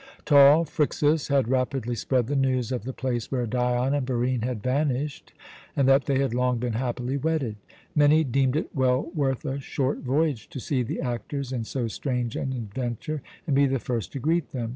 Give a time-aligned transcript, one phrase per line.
[0.25, 4.63] "Tall Phryxus" had rapidly spread the news of the place where Dion and Barine had
[4.63, 5.31] vanished,
[5.75, 7.57] and that they had long been happily wedded.
[7.93, 12.35] Many deemed it well worth a short voyage to see the actors in so strange
[12.35, 14.69] an adventure and be the first to greet them.